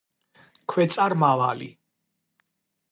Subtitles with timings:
[0.73, 1.69] ქვეწარმავალი